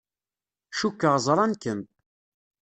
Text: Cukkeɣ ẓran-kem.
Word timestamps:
Cukkeɣ 0.79 1.15
ẓran-kem. 1.25 1.79